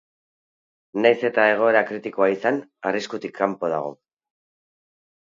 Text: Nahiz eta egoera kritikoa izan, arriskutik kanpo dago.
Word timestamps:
Nahiz 1.03 1.27
eta 1.29 1.45
egoera 1.51 1.85
kritikoa 1.91 2.31
izan, 2.39 2.59
arriskutik 2.93 3.39
kanpo 3.45 3.75
dago. 3.79 3.97